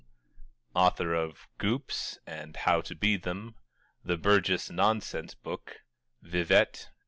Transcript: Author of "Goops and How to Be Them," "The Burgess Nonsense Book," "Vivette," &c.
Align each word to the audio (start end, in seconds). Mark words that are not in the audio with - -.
Author 0.73 1.13
of 1.13 1.47
"Goops 1.59 2.17
and 2.25 2.55
How 2.55 2.81
to 2.81 2.95
Be 2.95 3.17
Them," 3.17 3.53
"The 4.03 4.17
Burgess 4.17 4.71
Nonsense 4.71 5.35
Book," 5.35 5.81
"Vivette," 6.23 6.75
&c. 6.75 6.87